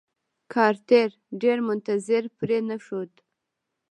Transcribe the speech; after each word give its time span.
کارتر 0.53 1.09
ډېر 1.41 1.57
منتظر 1.67 2.23
پرې 2.37 2.57
نښود. 2.67 3.11